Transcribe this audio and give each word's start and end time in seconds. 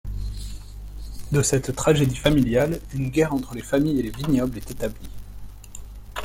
De 1.31 1.43
cette 1.43 1.75
tragédie 1.75 2.15
familiale, 2.15 2.79
une 2.95 3.11
guerre 3.11 3.35
entre 3.35 3.53
les 3.53 3.61
familles 3.61 3.99
et 3.99 4.01
les 4.01 4.09
vignobles 4.09 4.57
est 4.57 4.71
établie. 4.71 5.09